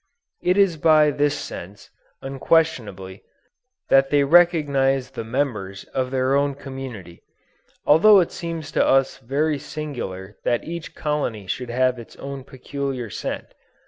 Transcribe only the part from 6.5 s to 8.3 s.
community, although